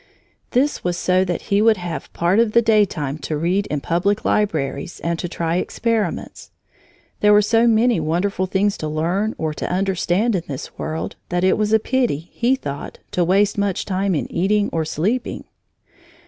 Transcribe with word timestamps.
This 0.49 0.83
was 0.83 0.97
so 0.97 1.23
that 1.25 1.43
he 1.53 1.61
would 1.61 1.77
have 1.77 2.11
part 2.11 2.39
of 2.39 2.53
the 2.53 2.61
daytime 2.63 3.19
to 3.19 3.37
read 3.37 3.67
in 3.67 3.81
public 3.81 4.25
libraries 4.25 4.99
and 5.01 5.19
to 5.19 5.29
try 5.29 5.57
experiments. 5.57 6.49
There 7.19 7.31
were 7.33 7.43
so 7.43 7.67
many 7.67 7.99
wonderful 7.99 8.47
things 8.47 8.77
to 8.79 8.87
learn 8.87 9.35
or 9.37 9.53
to 9.53 9.71
understand 9.71 10.35
in 10.35 10.41
this 10.47 10.75
world 10.75 11.17
that 11.29 11.43
it 11.43 11.55
was 11.55 11.71
a 11.71 11.77
pity, 11.77 12.31
he 12.33 12.55
thought, 12.55 12.97
to 13.11 13.23
waste 13.23 13.59
much 13.59 13.85
time 13.85 14.15
in 14.15 14.25
eating 14.31 14.71
or 14.73 14.85
sleeping. 14.85 15.43